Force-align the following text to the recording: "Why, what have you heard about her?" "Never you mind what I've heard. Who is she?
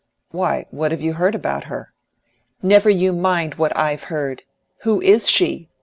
"Why, 0.31 0.65
what 0.71 0.89
have 0.89 1.01
you 1.03 1.13
heard 1.13 1.35
about 1.35 1.65
her?" 1.65 1.93
"Never 2.63 2.89
you 2.89 3.13
mind 3.13 3.53
what 3.59 3.77
I've 3.77 4.05
heard. 4.05 4.41
Who 4.79 4.99
is 4.99 5.29
she? 5.29 5.69